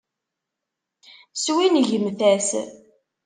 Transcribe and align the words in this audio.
Swingmet-as. 1.41 2.49